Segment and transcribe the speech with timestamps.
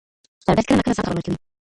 [0.45, 1.37] سردرد کله نا کله ځان ته خبر ورکوي.